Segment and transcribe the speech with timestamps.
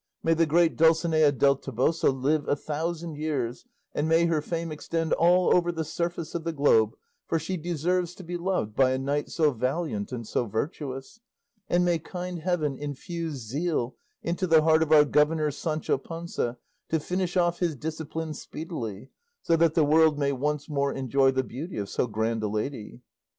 [0.23, 5.13] May the great Dulcinea del Toboso live a thousand years, and may her fame extend
[5.13, 6.95] all over the surface of the globe,
[7.27, 11.19] for she deserves to be loved by a knight so valiant and so virtuous;
[11.69, 16.57] and may kind heaven infuse zeal into the heart of our governor Sancho Panza
[16.89, 19.11] to finish off his discipline speedily,
[19.43, 23.01] so that the world may once more enjoy the beauty of so grand a lady."